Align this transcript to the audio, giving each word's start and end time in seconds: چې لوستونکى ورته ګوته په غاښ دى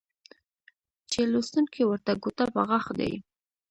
چې 1.11 1.19
لوستونکى 1.31 1.81
ورته 1.85 2.11
ګوته 2.23 2.45
په 2.53 2.61
غاښ 2.69 2.85
دى 2.99 3.13